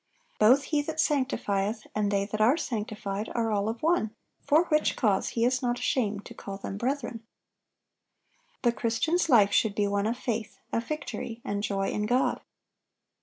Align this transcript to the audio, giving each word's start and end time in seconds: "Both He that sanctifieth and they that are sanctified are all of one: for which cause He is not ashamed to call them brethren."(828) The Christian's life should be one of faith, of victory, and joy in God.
"Both 0.39 0.63
He 0.73 0.81
that 0.81 0.99
sanctifieth 0.99 1.85
and 1.93 2.09
they 2.11 2.25
that 2.25 2.41
are 2.41 2.57
sanctified 2.57 3.29
are 3.35 3.51
all 3.51 3.69
of 3.69 3.83
one: 3.83 4.15
for 4.41 4.63
which 4.65 4.95
cause 4.95 5.29
He 5.37 5.45
is 5.45 5.61
not 5.61 5.77
ashamed 5.77 6.25
to 6.25 6.33
call 6.33 6.57
them 6.57 6.75
brethren."(828) 6.75 8.61
The 8.63 8.71
Christian's 8.71 9.29
life 9.29 9.51
should 9.53 9.75
be 9.75 9.85
one 9.87 10.07
of 10.07 10.17
faith, 10.17 10.57
of 10.73 10.85
victory, 10.87 11.39
and 11.45 11.61
joy 11.61 11.89
in 11.91 12.07
God. 12.07 12.41